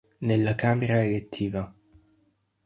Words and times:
Nella 0.21 0.55
Camera 0.55 0.99
elettiva. 1.03 1.71